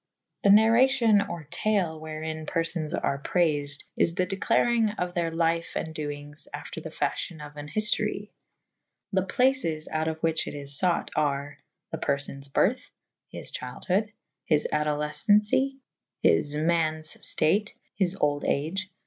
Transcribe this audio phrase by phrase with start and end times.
[0.41, 5.75] The Narracion or tale wherin perfones are prayfed / is the declarynge of theyr lyfe
[5.75, 8.31] and doynges after the fafl'hyon of an hyftorye.
[9.13, 11.59] The places out of the whiche it is fought are:
[11.91, 12.81] The perfones byrthe.
[13.29, 14.11] His chyldhode.
[14.43, 15.77] His adolefcencie.
[16.23, 17.73] His ma«nes ftate.
[17.93, 18.89] His olde age.